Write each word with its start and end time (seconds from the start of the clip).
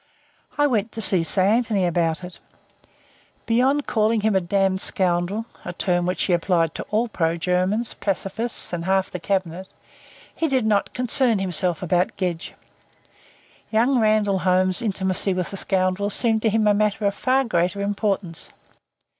I 0.57 0.65
went 0.65 0.91
to 0.93 0.99
see 1.01 1.21
Sir 1.21 1.43
Anthony 1.43 1.85
about 1.85 2.23
it. 2.23 2.39
Beyond 3.45 3.85
calling 3.85 4.21
him 4.21 4.35
a 4.35 4.41
damned 4.41 4.81
scoundrel, 4.81 5.45
a 5.63 5.73
term 5.73 6.07
which 6.07 6.23
he 6.23 6.33
applied 6.33 6.73
to 6.73 6.83
all 6.89 7.07
pro 7.07 7.37
Germans, 7.37 7.93
pacifists 7.93 8.73
and 8.73 8.85
half 8.85 9.11
the 9.11 9.19
Cabinet, 9.19 9.67
he 10.35 10.47
did 10.47 10.65
not 10.65 10.95
concern 10.95 11.37
himself 11.37 11.83
about 11.83 12.17
Gedge. 12.17 12.55
Young 13.69 13.99
Randall 13.99 14.39
Holmes's 14.39 14.81
intimacy 14.81 15.35
with 15.35 15.51
the 15.51 15.57
scoundrel 15.57 16.09
seemed 16.09 16.41
to 16.41 16.49
him 16.49 16.65
a 16.65 16.73
matter 16.73 17.05
of 17.05 17.13
far 17.13 17.43
greater 17.43 17.79
importance. 17.81 18.49